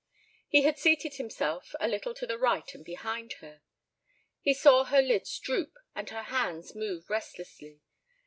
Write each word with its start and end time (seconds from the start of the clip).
He 0.47 0.63
had 0.63 0.79
seated 0.79 1.17
himself 1.17 1.75
a 1.79 1.87
little 1.87 2.15
to 2.15 2.25
the 2.25 2.39
right 2.39 2.73
and 2.73 2.83
behind 2.83 3.33
her. 3.33 3.61
He 4.41 4.51
saw 4.55 4.85
her 4.85 4.99
lids 4.99 5.37
droop 5.37 5.75
and 5.93 6.09
her 6.09 6.23
hands 6.23 6.73
move 6.73 7.07
restlessly. 7.07 7.81